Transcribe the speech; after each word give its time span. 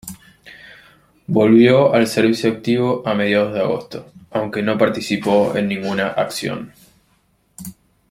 Volvió 1.27 1.93
al 1.93 2.07
servicio 2.07 2.49
activo 2.51 3.03
a 3.05 3.13
mediados 3.13 3.53
de 3.53 3.59
agosto, 3.59 4.11
aunque 4.31 4.63
no 4.63 4.75
participó 4.75 5.55
en 5.55 5.67
ninguna 5.67 6.07
acción. 6.07 6.73